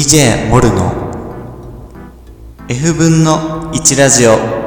[0.00, 1.10] DJ モルの
[2.70, 4.59] F 分の1ラジオ。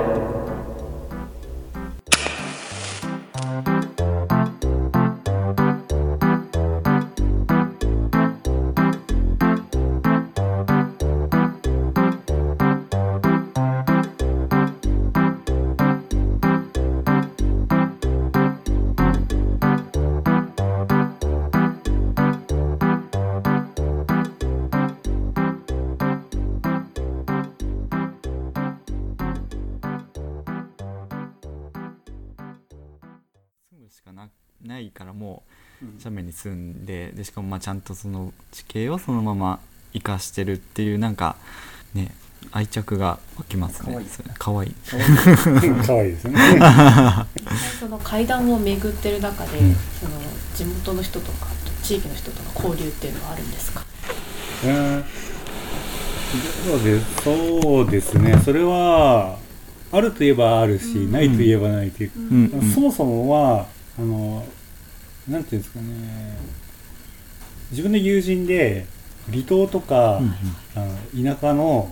[34.63, 35.43] なないからも
[35.81, 39.59] う斜面に住んででしかもまあちゃんとその地形をそのまま
[39.93, 41.35] 生かしてるっていうなんか
[41.93, 42.11] ね
[42.51, 43.95] 愛着が湧きますね。
[44.37, 44.67] かわい。
[44.67, 44.73] い。
[45.85, 46.11] 可愛い。
[46.11, 46.39] ですよね。
[47.79, 49.75] その階段を巡ってる中で、うん。
[49.99, 50.11] その
[50.53, 51.47] 地元の人とか
[51.83, 53.85] 地域の人との交流っていうのはあるんですか？
[54.65, 55.03] うん
[56.65, 58.37] そうですそうですね。
[58.43, 59.37] それは
[59.91, 61.11] あるといえばあるし、うん。
[61.11, 62.11] ないといえばないという。
[62.15, 62.45] うん。
[62.53, 62.71] うん。
[62.73, 63.67] そもそもは
[63.99, 64.45] あの
[65.27, 66.37] なんていうんですかね。
[67.71, 68.85] 自分の友人で
[69.31, 70.35] 離島とか、うん
[70.75, 70.85] あ
[71.19, 71.91] の田舎の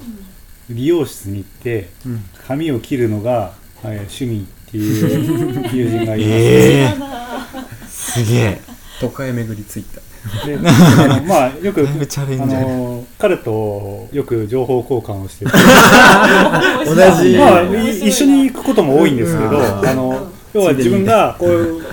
[0.69, 2.23] 理容室に行ってうん。
[2.47, 8.23] 髪を切るのが、はい、趣味っていう 友人がいます、ええ。
[8.23, 8.61] すげえ。
[8.99, 10.01] 都会巡りついた。
[10.45, 15.51] でまあよくあの彼とよく情報交換をしてて。
[16.85, 19.87] 同じまあい一緒に行くことも多いんですけど、うん。
[19.87, 21.85] あの要は自分がこういう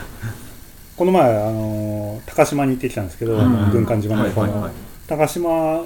[0.96, 3.36] この前あの高島に行ってきたんですけど、
[3.70, 4.72] 軍艦島の方のはいはいはい。
[5.06, 5.84] 高島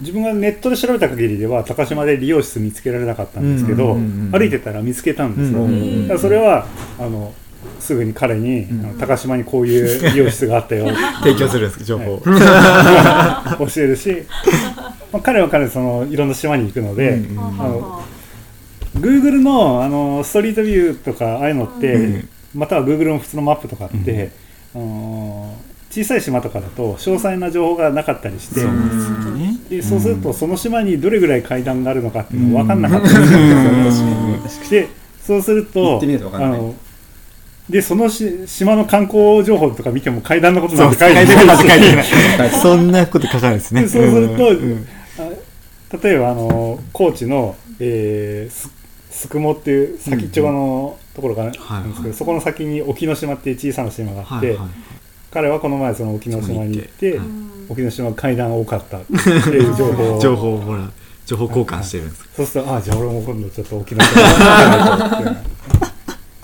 [0.00, 6.66] 自分がネットで調べた限りでは高島で理容室見つけられなかったんですけど、うんうんうんうん歩いてたら見つけたんですよ、うんだからそれは
[6.98, 7.34] あの
[7.78, 8.84] すぐに彼に、ん。
[8.86, 10.88] あの高島にこういう理容室があったよ。
[11.22, 14.22] 提供するんですか情報、 教えるし、
[15.12, 18.00] まあ、彼は彼でそのいろんな島に行くので、うんはああのは
[19.02, 22.28] Google のあのストリートビューとかああいうのって、うん。
[22.54, 24.30] または Google の普通のマップとかって、
[24.74, 25.54] あの
[25.90, 29.58] 小さい島とかだと詳細な情報がなかったりして、そうですね。
[29.68, 34.86] でそうするとその島にどれぐらい階段があるのかっていうのが分かんなかったりするんですよね。
[34.86, 34.88] で
[35.22, 36.60] そうすると行ってみないと分かんない。
[36.60, 36.74] あの
[37.70, 43.82] でそのし島の観光情報とか見ても階段のことなんて書いてないそんなこと書かないですね。
[43.82, 44.86] でそうすると、うん
[45.18, 45.28] あ
[46.02, 48.70] 例えばあの高知の、えー、
[49.22, 52.02] すすくもっていう先っちょ側のところがあるんですけど、はい。
[52.02, 54.68] はいそこの先に沖ノ島っていう小さな島があって、はいはい。
[55.30, 57.26] 彼はこの前その沖ノ島に行って、はい。
[57.68, 60.90] 沖ノ島階段多かったっていう情報を 情報をほら
[61.24, 62.28] 情報交換してるんです。
[62.36, 65.34] そうするとあじゃあ俺も今度ちょっと沖ノ島に行かないとっ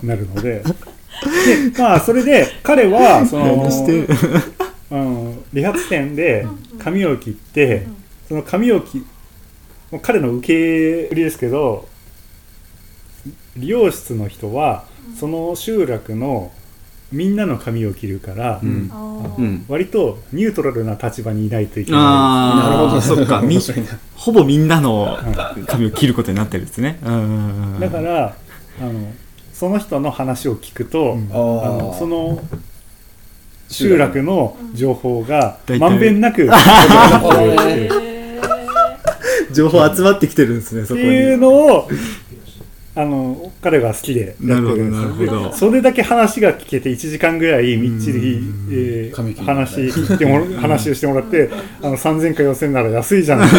[0.00, 0.62] てなるのでで
[1.76, 3.92] まあそれで彼はその何して？
[3.92, 4.08] る
[4.90, 6.46] うん、理髪店で
[6.78, 7.86] 髪を切って、
[8.26, 9.04] その髪を切
[9.90, 11.86] もう彼の受け売りですけど
[13.56, 14.84] 理容室の人は
[15.18, 16.52] その集落の
[17.10, 19.64] みんなの髪を切るから、うん。
[19.68, 23.00] 割とニュートラルな立場にいないといけなああなるほど。
[23.00, 23.40] そっか。
[24.14, 25.16] ほぼみんなの
[25.66, 26.98] 髪を切ることになってるんですね。
[27.80, 28.36] だから
[28.80, 29.12] あの
[29.54, 31.30] その人の話を聞くと、うん。
[31.30, 32.42] あのその
[33.70, 36.46] 集落の情報がまんべんなく
[39.52, 41.06] 情報集まってきてるんですねそこに。
[41.06, 41.88] っていうのを
[42.98, 48.40] あの彼が好きでやってるんですそれだけ話が聞けて1時間ぐらいみっちり、
[48.72, 51.48] えー話聞いてもら 話をしてもらって
[51.80, 53.56] あの3000か4000なら安いじゃないか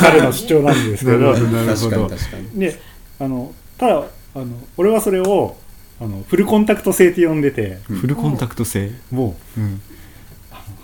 [0.00, 1.18] 彼の主張なんですけど。
[1.18, 2.08] なるほどなるほ確かにど。
[2.08, 2.80] 確かにで
[3.18, 3.94] あのただ
[4.34, 4.46] あの
[4.78, 5.56] 俺はそれを
[6.00, 7.80] あのフルコンタクト性って呼んでて。
[7.86, 9.80] フルコンタクト性もううん。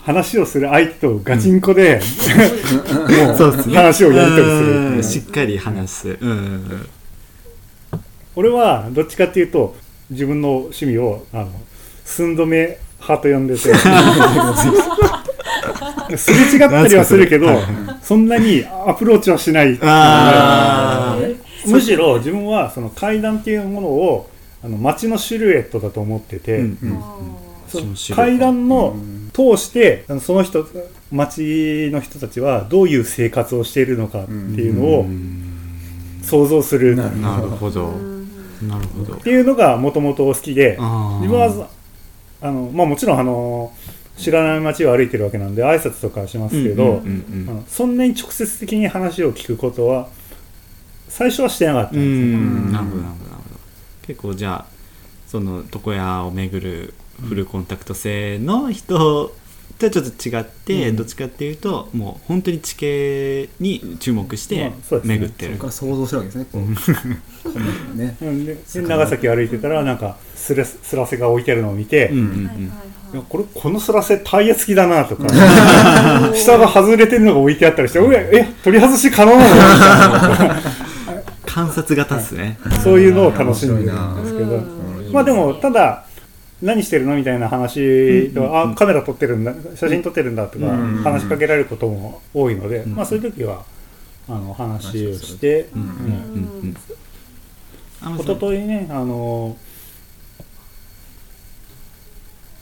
[0.02, 2.00] 話をする相手とガチンコで、
[3.26, 3.74] もうそうですね。
[3.74, 4.96] 話をやり取りすうん。
[4.98, 6.30] るしっかり話すうん。
[6.30, 6.88] うん
[8.36, 9.74] 俺はどっちかっていうと
[10.10, 11.50] 自分の趣味をあの
[12.04, 13.74] 寸止め派と呼んでて。
[16.16, 17.48] すれ違ったりはするけど
[18.00, 19.76] そんなにアプローチはしない。
[21.66, 24.30] むしろ自分はその階段っていうものを
[24.64, 27.16] あの街のシルエットだと思ってて、うんうんあ
[27.68, 28.30] そのそのシルエット。
[28.30, 28.96] 階段の
[29.32, 30.64] 通してその人
[31.12, 35.06] 街の人たちはどういう生活をしているのかっていうのを
[36.22, 37.20] 想像するっなる。
[37.20, 38.15] なるほど
[38.62, 39.16] なるほど。
[39.16, 41.68] ていうのがもともと好きで自分は
[42.40, 43.72] あの、まあ、もちろんあの
[44.16, 47.02] 知らない街を歩いてるわけなんで挨拶とかはしますけど、
[47.68, 50.08] そんなに直接的に話を聞くことは
[51.08, 52.72] 最初はしてなかったんうですよ、ん。
[52.72, 53.60] なるほどなるほどなるほど。
[54.06, 54.66] 結構じゃあ
[55.26, 56.94] その床屋を巡る
[57.28, 59.34] フルコンタクト性の人
[59.78, 60.96] とはちょっと違って、うん。
[60.96, 64.72] どっちかっていうともう本当に地形に注目して
[65.04, 67.06] 巡ってる、そこから想像してるわけです
[67.94, 68.16] ね。
[68.16, 68.56] ね。
[68.88, 72.28] 長崎歩いてたらなんかスレススラセが置いてあるのを見て、いうんうんう
[72.58, 72.72] ん。
[73.16, 75.26] やこれこのスラセタイヤ付きだなとか。
[76.34, 80.56] 下が外れてるのが置いてあったりして、うわえ取り外し可能なのみたいな
[81.46, 84.76] 観察型っすね、そういうのを楽しんでるんですけど、うん
[85.12, 86.05] まあでもただ
[86.62, 87.16] 何してるの？
[87.16, 93.64] みたいな話と、あカメラ撮ってるんだ写真撮ってるんだとかうん話しかけられることも多いので、んまあそういう時は
[94.28, 96.76] あの話をして、うんうんうんうん。
[98.00, 99.56] あの一昨日ね、あの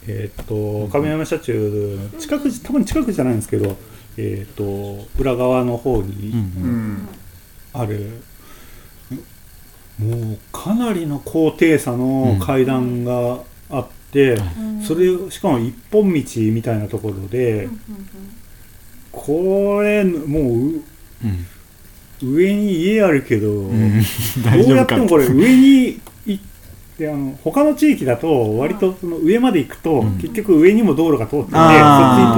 [0.07, 3.77] えーっと亀山社中の近く多分近くじゃないんですけど、
[4.17, 7.07] えーっと裏側の方うんにうん。
[7.73, 8.21] ある、
[9.99, 13.39] もうかなりの高低差の階段が
[13.69, 14.37] あって、
[14.85, 17.67] それしかも一本道みたいなところで、
[19.11, 20.81] これもうう
[21.23, 21.45] うん。
[22.21, 24.01] 上に家あるけど、うん。
[24.65, 26.43] どうやってもこれ上に行っ
[26.97, 30.17] てあの他の地域だと割とその上まで行くと、うん。
[30.17, 31.69] 結局上にも道路が通っててそっち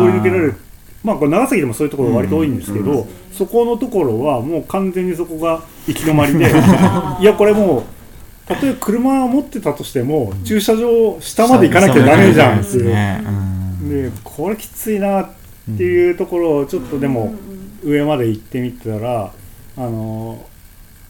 [0.02, 0.56] に通り抜けられる。
[1.04, 6.46] まあこれ長崎でもそういうところ割と多いんですけど、そこのところはもう完全にそこが行き止まりで
[7.22, 7.97] いやこれもう
[8.48, 14.12] たとえ車を持ってたとしても駐車場下まで行かなきゃダメじゃんっていう。
[14.12, 15.30] でこれきついなっ
[15.78, 17.34] ていうところをちょっとでも
[17.84, 19.32] 上まで行ってみたら
[19.78, 20.46] あの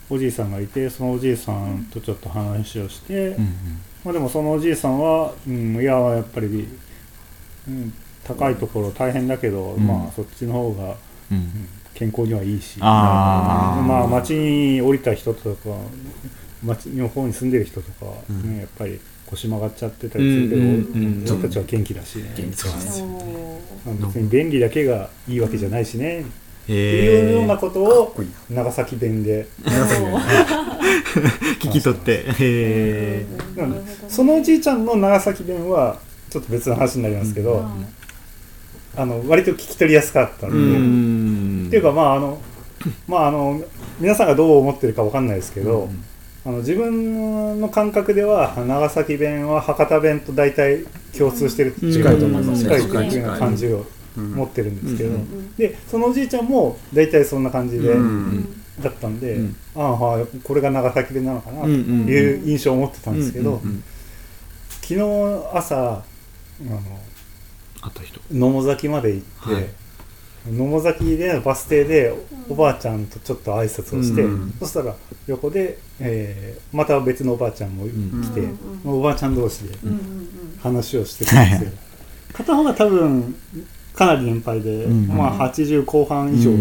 [0.09, 3.45] おじいさんがいてそのおじいさんとちょっと話をして、うん
[4.03, 6.67] まあ、でもそのおじいさんは、うん、いややっぱり、
[7.67, 7.93] うん、
[8.23, 9.85] 高いところ大変だけど、うん。
[9.85, 10.95] まあそっちの方が
[11.31, 12.77] うん健康にはいいし。
[12.79, 13.81] あー。
[13.81, 15.69] まあ町に降りた人とか
[16.63, 18.57] 町の方に住んでる人とかは、ねうん。
[18.57, 22.23] やっぱり腰曲がっちゃってたりするけど、うんうたちは元気だしね、
[22.53, 23.03] そうです。
[23.03, 26.23] まあ別に便利だけがいいわけじゃないしね、っ
[26.65, 28.15] てへいうようなえことを
[28.49, 29.47] 長崎弁で、
[31.59, 33.25] 聞き取って。
[34.09, 35.99] そのおじいちゃんの長崎弁は
[36.29, 37.65] ちょっと別の話になりますけど、
[38.95, 41.67] あの割と聞き取りやすかったんうで、ん。
[41.67, 42.39] っていうかまああの
[43.07, 43.61] まああの
[43.99, 45.89] 皆さんがどう思ってるかわかんないですけど、
[46.47, 50.85] あの自分の感覚では長崎弁は博多弁と大体
[51.17, 52.63] 共通してる近いと思います。
[52.63, 53.85] 近い近いっていうような感じを
[54.15, 54.31] うん。
[54.31, 55.55] 持ってるんですけど、うん。
[55.55, 58.63] でそのおじいちゃんも大体そんな感じで、うん。
[58.81, 59.55] だったんで、うん。
[59.75, 63.61] ああはいこれが長崎弁なのかなという印象を持ってたんですけど、
[64.81, 65.01] 昨日
[65.53, 66.03] 朝あ
[66.61, 66.81] の
[68.31, 69.65] 野母崎まで行って、はい
[70.51, 72.13] 野母崎でバス停で
[72.49, 74.53] おばあちゃんとちょっと挨拶をして、うん。
[74.59, 74.95] そしたら
[75.27, 79.77] 横で、えーまた別のおばあちゃんも来て、うんおばあちゃん同士で
[80.61, 81.71] 話をしてたんですよ、
[82.33, 83.35] 片方が多分
[83.93, 86.57] かなり年配で、うんまあ80後半以上、うん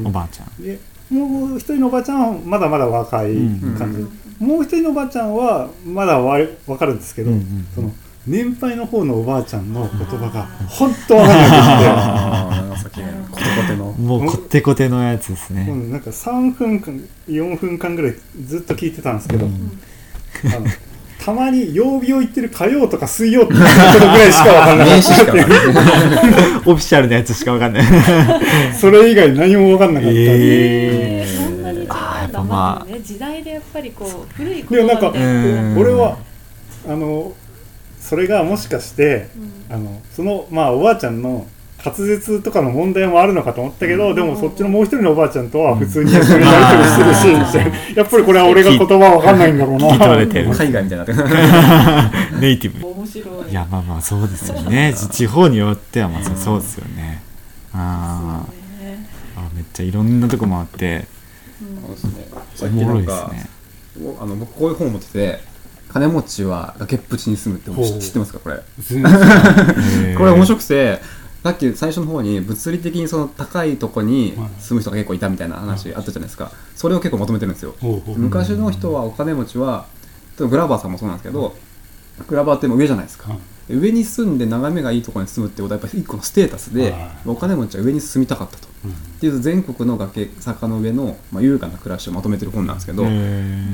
[0.00, 0.62] うんおばあちゃん。
[0.62, 0.78] で
[1.10, 3.34] もう一人のおばあちゃんはまだまだ若い
[3.78, 7.66] 感じ、もう一人のおばあちゃんはまだわわかるんですけど、うんうん。
[7.74, 7.92] その
[8.26, 13.00] 年配の方のおばあちゃんの言葉が本当わかんなくて。
[13.30, 15.66] コテコテのもうこってこてのやつですね。
[15.68, 18.14] うん、なんか3分間4分間ぐらい
[18.44, 19.80] ずっと聞いてたんですけど、うん。
[20.54, 20.66] あの
[21.18, 24.88] たまに曜日を言ってる火曜とか水曜っていうことぐらいしかわかんない。
[24.96, 27.82] オフィシャルなやつしかわかんない。
[27.84, 31.44] たそれ以外何もわかんなかった、ええー。
[31.44, 32.98] そんなにまあ。
[33.02, 35.62] 時代でやっぱりこう古いいやなんか言葉みたいな。
[35.62, 35.78] うん。
[35.78, 36.18] 俺は
[36.88, 37.32] あの
[38.00, 39.28] それがもしかして
[39.68, 39.74] うん。
[39.74, 41.46] あのそのまあおばあちゃんの
[41.84, 49.90] 滑舌とかの問題もあるのかと思ったけど、でもそっちのもう一人のおばあちゃんとは普通にやり取りしてるし、みたいなやっぱりこれは俺が言葉わかんないんだろうな。
[49.90, 50.50] 聞き取れてる。
[50.50, 52.10] 海外みたいにな
[52.40, 53.50] ネイティブ面白い。
[53.50, 54.94] いやまあまあそうですよね。
[54.96, 57.22] ち地方によってはまさにそうですよね。
[57.72, 59.06] あそうね。
[59.36, 61.06] ーあめっちゃいろんなとこ回って。
[61.58, 63.46] そうですねさおもろいですね。
[64.02, 65.40] おあの僕こういう本を持ってて
[65.92, 68.38] 金持ちは崖っぷちに住むって知ってますか？
[68.40, 68.56] これ。
[70.16, 71.00] これ面白くて
[71.42, 76.50] さっき最初の方に物理的にその高いとこに住む人が結構いたみたいな話あったじゃないですか。
[76.74, 77.74] それを結構まとめてるんですよ。
[78.16, 79.86] 昔の人はお金持ちは
[80.38, 81.56] グラバーさんもそうなんですけど
[82.28, 83.30] グラバーってもう上じゃないですか。
[83.30, 87.10] うん上に住んで眺めがいいところに住むってことはやっぱり一個のステータスではい。
[87.26, 88.68] お金持ちは上に住みたかったと。
[88.84, 88.90] うん。
[88.90, 93.02] っていう全国の崖坂の上の、まあ、優雅な暮らしをまとめてる本なんですけど、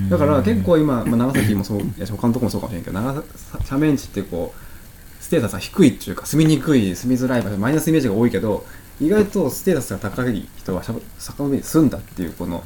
[0.08, 3.22] だから結構今、まあ、長崎もそういや他のところもそうかもしれないけど長
[3.64, 8.64] 斜面地ってこうステータスが低いっていうか住みにくい住みづらい場所マイナスイメージが多いけど
[9.00, 10.82] 意外とステータスが高い人は
[11.18, 12.62] 坂の上に住んだっていうこの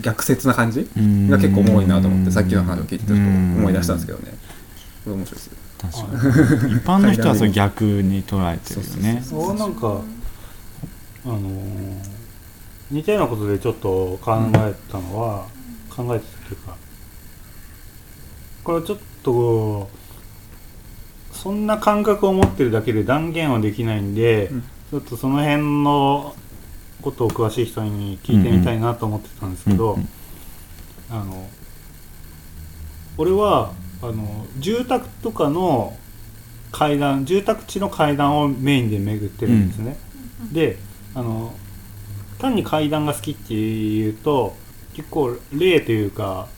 [0.00, 4.34] 逆説な感じが結構重いなと思ってさっきの話を聞いてちょっと思い出したんですけどね。
[5.04, 9.22] これ面白いです確かに一般の人はそれ逆に捉えてるよね。
[9.24, 10.00] そうなんか
[11.24, 12.16] あのー
[12.90, 15.46] 似たようなことでちょっと考えたのは、
[15.90, 16.76] 考えてたというか
[18.62, 19.90] これはちょっと
[21.32, 24.62] そんな感覚を持ってるだけで断言はできないんで、うん。
[24.62, 26.34] ちょっとその辺の
[27.02, 30.08] ことを詳しい人に聞いてみたいなと思ってたんですけど、うんうん。
[31.10, 31.48] あの
[33.18, 33.72] 俺は
[34.02, 35.96] あの住宅とかの
[36.72, 39.96] 階段住宅地の階段をメインで巡ってるんですね、
[40.52, 40.78] で
[41.14, 41.54] あの
[42.38, 44.54] 単に階段が好きっていうと
[44.94, 46.48] 結構例というか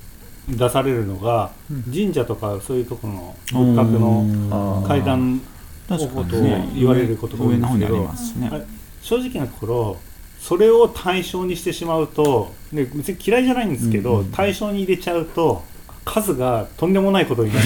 [0.49, 1.53] 出されるのが、
[1.93, 5.41] 神社とかそういうところの仏閣の階段
[5.89, 6.69] 確かにね。
[6.75, 8.49] 言われることが多いんですけど上の方にありますしね。
[8.53, 8.65] あれ
[9.03, 9.97] 正直なところ
[10.41, 14.33] それを対象にしてしまうとで別に嫌いじゃないんですけど、うんうん。
[14.33, 15.63] 対象に入れちゃうと
[16.05, 17.63] 数がとんでもないことにな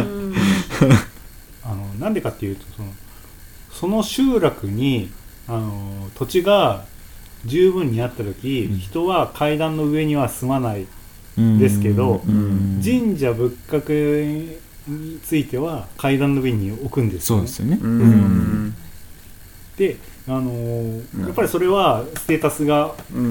[0.00, 0.06] る。
[0.06, 0.34] う ん
[1.64, 2.88] あのなんでかっていうとその
[3.72, 5.10] その集落に
[5.48, 6.84] あの土地が
[7.44, 8.78] 十分にあった時、うん。
[8.78, 10.86] 人は階段の上には住まない。
[11.38, 14.56] うんですけどうん神社仏閣
[14.88, 17.46] については階段の上に置くんですよね。
[17.46, 17.78] そうですよね。
[17.82, 18.70] うーん。
[18.70, 18.76] で、
[20.28, 21.26] あのーうん。
[21.26, 23.24] やっぱりそれはステータスがうん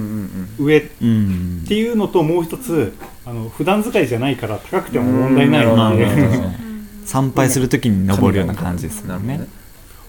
[0.59, 1.65] うん上っうん。
[1.67, 2.93] ていうのともう一つ
[3.25, 5.75] あの普段使いじゃないから高くても問題ないうん。
[5.77, 6.07] ので、
[7.05, 9.09] 参拝するときに登るような感じですよね。
[9.09, 9.47] なるほどね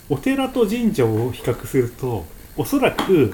[0.09, 2.25] お寺と神社を比較すると
[2.57, 3.33] おそらく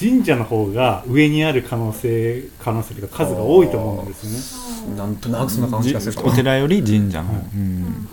[0.00, 4.54] 神社の方が上にある可能性可能性というか数が多いと思うんです
[4.84, 4.96] よね。
[4.96, 8.08] なんとなくそんな感じがするお寺より神社のうん。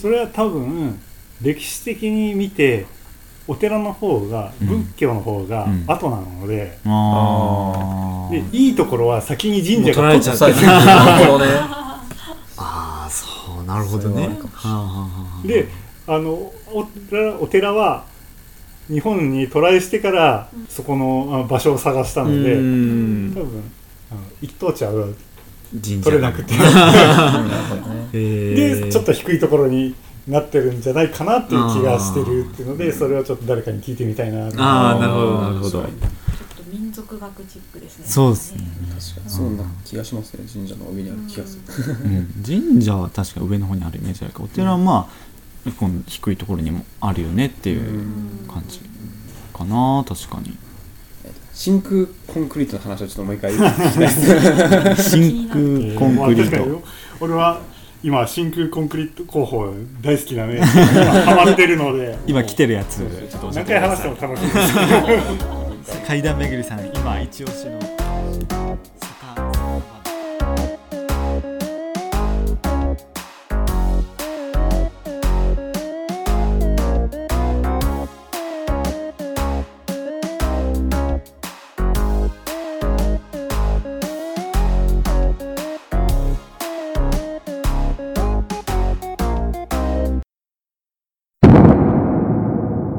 [0.00, 0.98] それは多分
[1.40, 2.86] 歴史的に見て
[3.50, 5.84] お寺の方がうん仏教の方がうん。
[5.86, 11.50] 後なので、あでいいところは先に神社が取った取っちゃなるほどね。
[12.58, 14.38] あーそうなるほどね。
[15.46, 15.68] で
[16.06, 18.04] あのお寺お寺は
[18.88, 23.32] 日本に渡来してからそこのあ場所を探したのでうん。
[23.34, 23.62] 多分
[24.10, 24.92] あの一等地は
[25.72, 26.52] 神社取れなくて。
[28.12, 29.94] でちょっと低いところに
[30.28, 35.70] なってるんじゃないかなっていう気がしてるっていうのでそれをちょっと誰かに聞いてみたいなとああなるほどなるほど。
[35.70, 35.88] ちょっと
[36.70, 38.04] 民族学チックですね。
[38.06, 38.64] そうですね。
[38.98, 39.30] 確かに。
[39.30, 40.44] そんな気がしますね。
[40.52, 41.92] 神社の上にある気がする。
[42.04, 42.44] うん。
[42.44, 45.10] 神社は確か上の方にあるイメージあるけどお寺はま
[45.66, 48.80] あこの低いところにもあるよねっていう感じ
[49.54, 50.56] かな確かに。
[51.54, 55.10] 真空コンクリートの話をちょっともう一回聞きたいです。
[55.10, 56.82] 真空コンクリート。
[57.20, 57.60] 俺は
[58.02, 60.56] 今真空コンクリート工法大好きなね。
[60.62, 62.16] 今ハマってるので。
[62.26, 62.98] 今来てるやつ。
[62.98, 64.62] ちょっと教え何回話しても楽しいで
[65.92, 66.00] す。
[66.06, 67.97] 階段めぐりさん今一押しの